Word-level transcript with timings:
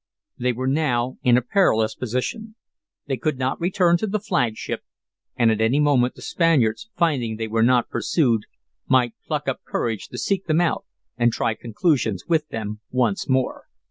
They 0.39 0.51
were 0.51 0.65
now 0.65 1.19
in 1.21 1.37
a 1.37 1.43
perilous 1.43 1.93
position. 1.93 2.55
They 3.05 3.17
could 3.17 3.37
not 3.37 3.61
return 3.61 3.97
to 3.97 4.07
the 4.07 4.19
flagship, 4.19 4.81
and 5.35 5.51
at 5.51 5.61
any 5.61 5.79
moment 5.79 6.15
the 6.15 6.23
Spaniards, 6.23 6.89
finding 6.97 7.35
they 7.37 7.47
were 7.47 7.61
not 7.61 7.87
pursued, 7.91 8.45
might 8.87 9.13
pluck 9.27 9.47
up 9.47 9.61
courage 9.63 10.07
to 10.07 10.17
seek 10.17 10.45
them 10.47 10.59
out 10.59 10.85
and 11.19 11.31
try 11.31 11.53
conclusions 11.53 12.25
with 12.27 12.47
them 12.49 12.79
once 12.89 13.29
more. 13.29 13.65